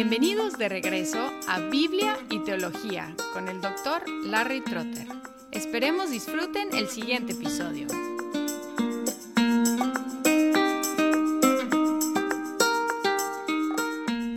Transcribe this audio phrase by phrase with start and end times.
[0.00, 5.08] Bienvenidos de regreso a Biblia y Teología con el doctor Larry Trotter.
[5.50, 7.88] Esperemos disfruten el siguiente episodio.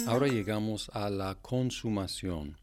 [0.07, 2.57] Ahora llegamos a la consumación.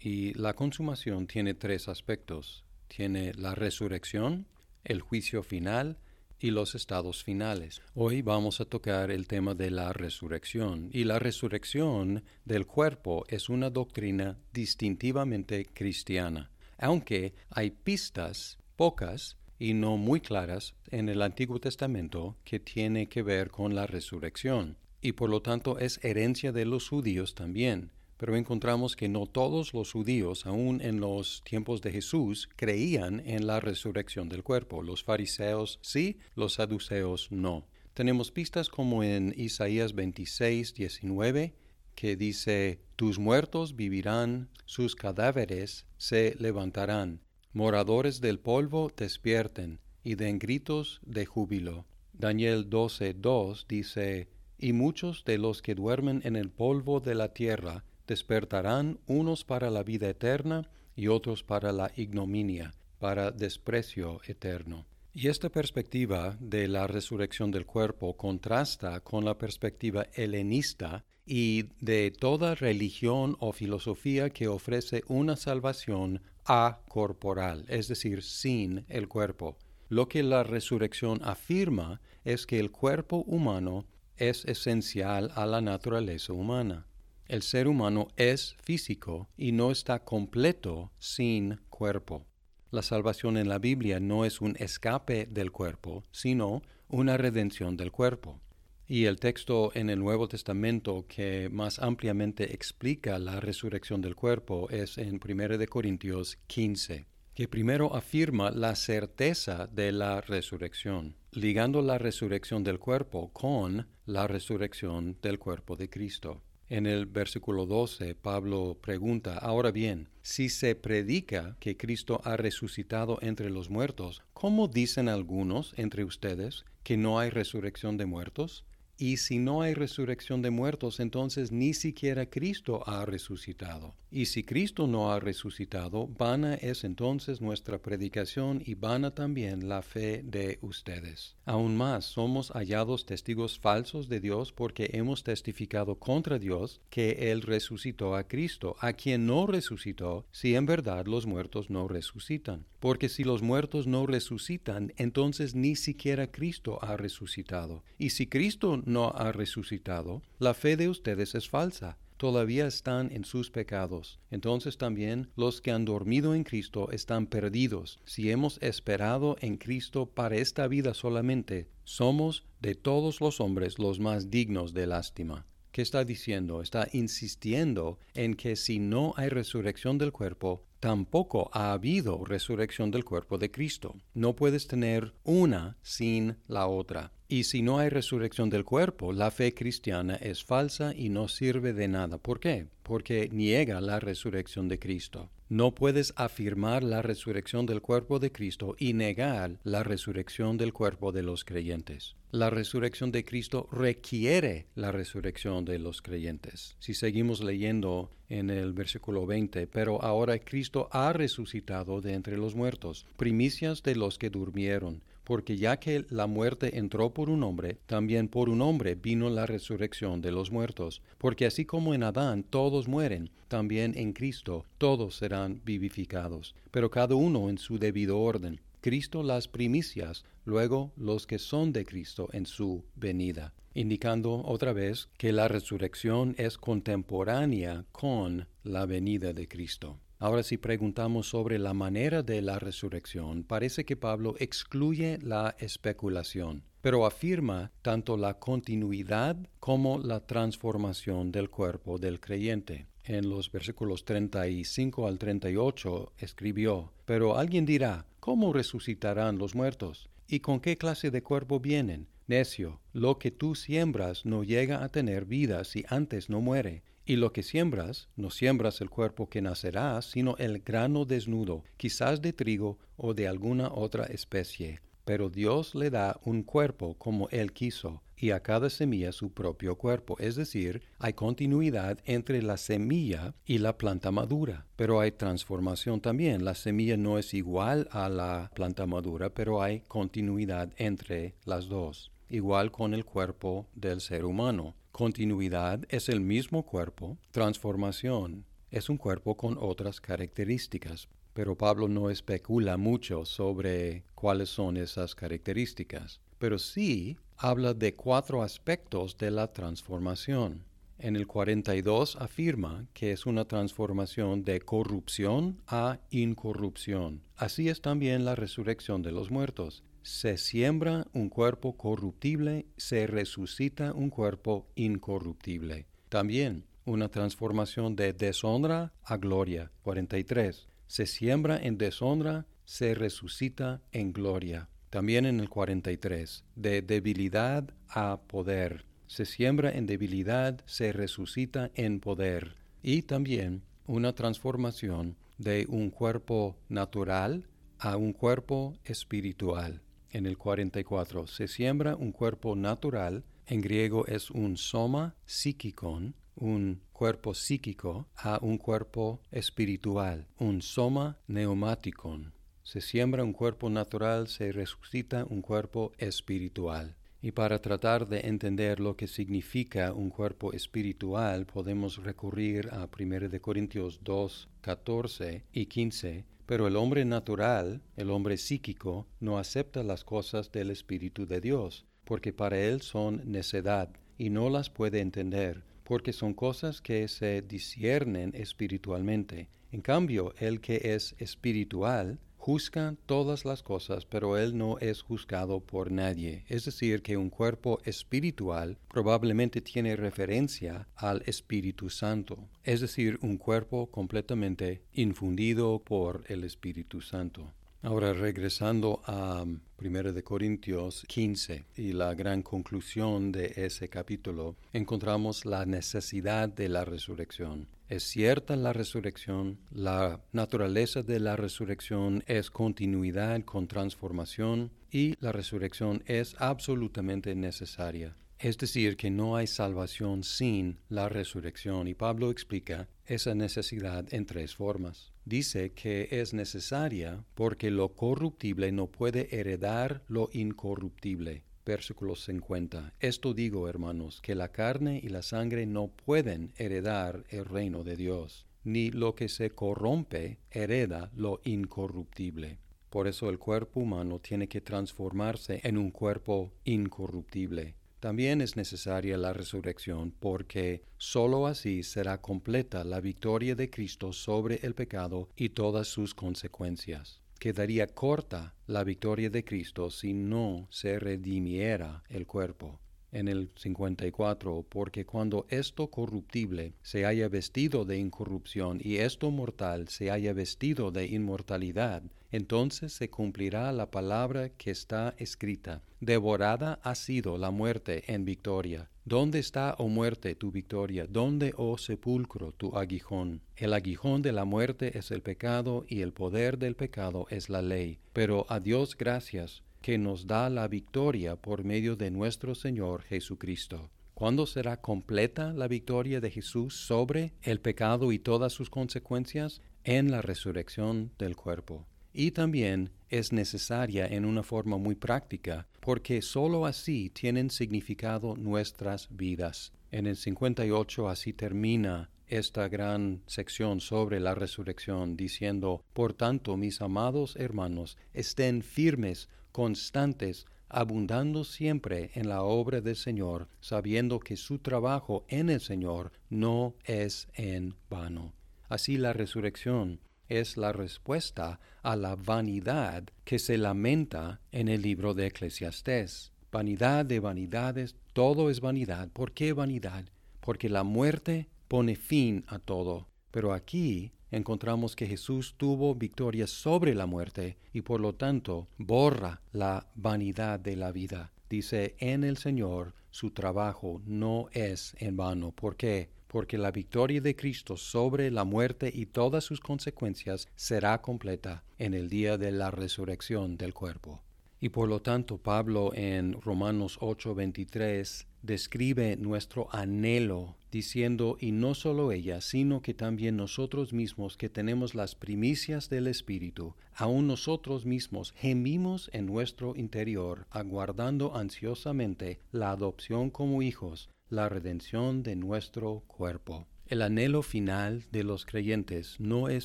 [0.00, 2.64] Y la consumación tiene tres aspectos.
[2.88, 4.46] Tiene la resurrección,
[4.84, 5.98] el juicio final
[6.40, 7.82] y los estados finales.
[7.94, 13.48] Hoy vamos a tocar el tema de la resurrección y la resurrección del cuerpo es
[13.48, 21.60] una doctrina distintivamente cristiana, aunque hay pistas pocas y no muy claras en el Antiguo
[21.60, 26.64] Testamento que tiene que ver con la resurrección y por lo tanto es herencia de
[26.64, 31.90] los judíos también pero encontramos que no todos los judíos, aun en los tiempos de
[31.90, 34.82] Jesús, creían en la resurrección del cuerpo.
[34.82, 37.66] Los fariseos sí, los saduceos no.
[37.94, 41.54] Tenemos pistas como en Isaías 26, 19,
[41.94, 47.22] que dice, Tus muertos vivirán, sus cadáveres se levantarán.
[47.54, 51.86] Moradores del polvo despierten, y den gritos de júbilo.
[52.12, 54.28] Daniel 12, 2 dice,
[54.58, 59.70] Y muchos de los que duermen en el polvo de la tierra despertarán unos para
[59.70, 64.84] la vida eterna y otros para la ignominia, para desprecio eterno.
[65.12, 72.10] Y esta perspectiva de la resurrección del cuerpo contrasta con la perspectiva helenista y de
[72.10, 79.56] toda religión o filosofía que ofrece una salvación acorporal, es decir, sin el cuerpo.
[79.88, 86.32] Lo que la resurrección afirma es que el cuerpo humano es esencial a la naturaleza
[86.32, 86.88] humana.
[87.30, 92.26] El ser humano es físico y no está completo sin cuerpo.
[92.72, 97.92] La salvación en la Biblia no es un escape del cuerpo, sino una redención del
[97.92, 98.40] cuerpo.
[98.88, 104.68] Y el texto en el Nuevo Testamento que más ampliamente explica la resurrección del cuerpo
[104.68, 111.96] es en 1 Corintios 15, que primero afirma la certeza de la resurrección, ligando la
[111.96, 116.42] resurrección del cuerpo con la resurrección del cuerpo de Cristo.
[116.70, 123.18] En el versículo 12, Pablo pregunta, ahora bien, si se predica que Cristo ha resucitado
[123.22, 128.64] entre los muertos, ¿cómo dicen algunos entre ustedes que no hay resurrección de muertos?
[129.00, 133.94] Y si no hay resurrección de muertos, entonces ni siquiera Cristo ha resucitado.
[134.10, 139.80] Y si Cristo no ha resucitado, vana es entonces nuestra predicación y vana también la
[139.80, 141.36] fe de ustedes.
[141.46, 147.40] Aún más, somos hallados testigos falsos de Dios porque hemos testificado contra Dios que Él
[147.40, 152.66] resucitó a Cristo, a quien no resucitó, si en verdad los muertos no resucitan.
[152.80, 157.84] Porque si los muertos no resucitan, entonces ni siquiera Cristo ha resucitado.
[157.98, 163.24] Y si Cristo no ha resucitado, la fe de ustedes es falsa todavía están en
[163.24, 164.20] sus pecados.
[164.30, 167.98] Entonces también los que han dormido en Cristo están perdidos.
[168.04, 174.00] Si hemos esperado en Cristo para esta vida solamente, somos de todos los hombres los
[174.00, 175.46] más dignos de lástima.
[175.72, 176.60] ¿Qué está diciendo?
[176.60, 183.06] Está insistiendo en que si no hay resurrección del cuerpo, tampoco ha habido resurrección del
[183.06, 183.96] cuerpo de Cristo.
[184.12, 187.12] No puedes tener una sin la otra.
[187.32, 191.72] Y si no hay resurrección del cuerpo, la fe cristiana es falsa y no sirve
[191.72, 192.18] de nada.
[192.18, 192.66] ¿Por qué?
[192.82, 195.30] Porque niega la resurrección de Cristo.
[195.48, 201.12] No puedes afirmar la resurrección del cuerpo de Cristo y negar la resurrección del cuerpo
[201.12, 202.16] de los creyentes.
[202.32, 206.76] La resurrección de Cristo requiere la resurrección de los creyentes.
[206.80, 212.56] Si seguimos leyendo en el versículo 20, pero ahora Cristo ha resucitado de entre los
[212.56, 217.78] muertos, primicias de los que durmieron porque ya que la muerte entró por un hombre,
[217.86, 222.42] también por un hombre vino la resurrección de los muertos, porque así como en Adán
[222.42, 228.60] todos mueren, también en Cristo todos serán vivificados, pero cada uno en su debido orden.
[228.80, 235.10] Cristo las primicias, luego los que son de Cristo en su venida, indicando otra vez
[235.16, 240.00] que la resurrección es contemporánea con la venida de Cristo.
[240.22, 246.62] Ahora si preguntamos sobre la manera de la resurrección, parece que Pablo excluye la especulación,
[246.82, 252.86] pero afirma tanto la continuidad como la transformación del cuerpo del creyente.
[253.02, 260.10] En los versículos 35 al 38 escribió, Pero alguien dirá, ¿cómo resucitarán los muertos?
[260.28, 262.08] ¿Y con qué clase de cuerpo vienen?
[262.26, 267.16] Necio, lo que tú siembras no llega a tener vida si antes no muere y
[267.16, 272.32] lo que siembras, no siembras el cuerpo que nacerá, sino el grano desnudo, quizás de
[272.32, 274.80] trigo o de alguna otra especie.
[275.04, 279.74] pero Dios le da un cuerpo como Él quiso, y a cada semilla su propio
[279.74, 280.16] cuerpo.
[280.20, 286.44] Es decir, hay continuidad entre la semilla y la planta madura, pero hay transformación también.
[286.44, 292.12] La semilla no es igual a la planta madura, pero hay continuidad entre las dos.
[292.28, 294.76] Igual con el cuerpo del ser humano.
[294.92, 302.10] Continuidad es el mismo cuerpo, transformación es un cuerpo con otras características, pero Pablo no
[302.10, 309.52] especula mucho sobre cuáles son esas características, pero sí habla de cuatro aspectos de la
[309.52, 310.64] transformación.
[310.98, 317.22] En el 42 afirma que es una transformación de corrupción a incorrupción.
[317.36, 319.82] Así es también la resurrección de los muertos.
[320.02, 325.86] Se siembra un cuerpo corruptible, se resucita un cuerpo incorruptible.
[326.08, 329.70] También una transformación de deshonra a gloria.
[329.82, 334.68] 43 se siembra en deshonra, se resucita en gloria.
[334.90, 338.86] También en el 43, de debilidad a poder.
[339.06, 342.56] Se siembra en debilidad, se resucita en poder.
[342.82, 347.46] Y también una transformación de un cuerpo natural
[347.78, 349.82] a un cuerpo espiritual.
[350.12, 356.80] En el 44 se siembra un cuerpo natural, en griego es un soma psíquicon, un
[356.92, 362.32] cuerpo psíquico a un cuerpo espiritual, un soma neumáticon.
[362.64, 366.96] Se siembra un cuerpo natural, se resucita un cuerpo espiritual.
[367.22, 373.40] Y para tratar de entender lo que significa un cuerpo espiritual, podemos recurrir a 1
[373.40, 376.24] Corintios 2, 14 y 15.
[376.50, 381.86] Pero el hombre natural, el hombre psíquico, no acepta las cosas del Espíritu de Dios,
[382.04, 383.88] porque para él son necedad,
[384.18, 389.48] y no las puede entender porque son cosas que se disciernen espiritualmente.
[389.72, 392.20] En cambio, el que es espiritual
[392.50, 396.44] juzga todas las cosas, pero él no es juzgado por nadie.
[396.48, 403.36] Es decir, que un cuerpo espiritual probablemente tiene referencia al Espíritu Santo, es decir, un
[403.36, 407.52] cuerpo completamente infundido por el Espíritu Santo.
[407.82, 414.56] Ahora regresando a 1 um, de Corintios 15 y la gran conclusión de ese capítulo,
[414.72, 417.68] encontramos la necesidad de la resurrección.
[417.90, 425.32] Es cierta la resurrección, la naturaleza de la resurrección es continuidad con transformación y la
[425.32, 428.14] resurrección es absolutamente necesaria.
[428.38, 431.88] Es decir, que no hay salvación sin la resurrección.
[431.88, 435.12] Y Pablo explica esa necesidad en tres formas.
[435.24, 441.42] Dice que es necesaria porque lo corruptible no puede heredar lo incorruptible.
[441.64, 442.94] Versículo 50.
[443.00, 447.96] Esto digo, hermanos, que la carne y la sangre no pueden heredar el reino de
[447.96, 452.58] Dios, ni lo que se corrompe hereda lo incorruptible.
[452.88, 459.18] Por eso el cuerpo humano tiene que transformarse en un cuerpo incorruptible también es necesaria
[459.18, 465.50] la resurrección porque sólo así será completa la victoria de Cristo sobre el pecado y
[465.50, 467.20] todas sus consecuencias.
[467.40, 472.78] Quedaría corta la victoria de Cristo si no se redimiera el cuerpo.
[473.12, 479.88] En el 54, porque cuando esto corruptible se haya vestido de incorrupción y esto mortal
[479.88, 485.82] se haya vestido de inmortalidad, entonces se cumplirá la palabra que está escrita.
[485.98, 488.90] Devorada ha sido la muerte en victoria.
[489.10, 491.04] ¿Dónde está, oh muerte, tu victoria?
[491.04, 493.40] ¿Dónde, oh sepulcro, tu aguijón?
[493.56, 497.60] El aguijón de la muerte es el pecado y el poder del pecado es la
[497.60, 497.98] ley.
[498.12, 503.90] Pero a Dios gracias, que nos da la victoria por medio de nuestro Señor Jesucristo.
[504.14, 509.60] ¿Cuándo será completa la victoria de Jesús sobre el pecado y todas sus consecuencias?
[509.82, 516.22] En la resurrección del cuerpo y también es necesaria en una forma muy práctica, porque
[516.22, 519.72] sólo así tienen significado nuestras vidas.
[519.90, 526.80] En el 58 así termina esta gran sección sobre la resurrección, diciendo, Por tanto, mis
[526.80, 534.60] amados hermanos, estén firmes, constantes, abundando siempre en la obra del Señor, sabiendo que su
[534.60, 538.32] trabajo en el Señor no es en vano.
[538.68, 539.98] Así la resurrección
[540.30, 546.32] es la respuesta a la vanidad que se lamenta en el libro de Eclesiastés.
[546.50, 549.10] Vanidad de vanidades, todo es vanidad.
[549.10, 550.06] ¿Por qué vanidad?
[550.40, 553.08] Porque la muerte pone fin a todo.
[553.30, 559.42] Pero aquí encontramos que Jesús tuvo victoria sobre la muerte y por lo tanto borra
[559.52, 561.32] la vanidad de la vida.
[561.48, 565.50] Dice, en el Señor su trabajo no es en vano.
[565.50, 566.10] ¿Por qué?
[566.30, 571.92] Porque la victoria de Cristo sobre la muerte y todas sus consecuencias será completa en
[571.92, 574.22] el día de la resurrección del cuerpo.
[574.60, 582.12] Y por lo tanto Pablo en Romanos 8:23 describe nuestro anhelo diciendo, y no solo
[582.12, 588.32] ella, sino que también nosotros mismos que tenemos las primicias del Espíritu, aun nosotros mismos
[588.36, 596.66] gemimos en nuestro interior, aguardando ansiosamente la adopción como hijos, la redención de nuestro cuerpo.
[596.86, 599.64] El anhelo final de los creyentes no es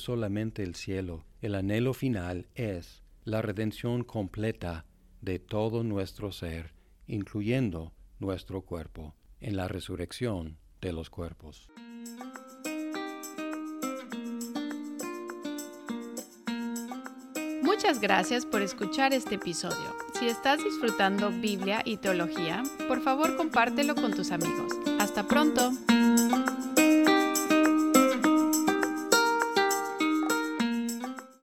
[0.00, 4.86] solamente el cielo, el anhelo final es la redención completa
[5.20, 6.72] de todo nuestro ser,
[7.08, 11.68] incluyendo nuestro cuerpo, en la resurrección de los cuerpos.
[17.62, 19.96] Muchas gracias por escuchar este episodio.
[20.18, 24.72] Si estás disfrutando Biblia y teología, por favor compártelo con tus amigos.
[25.00, 25.72] Hasta pronto.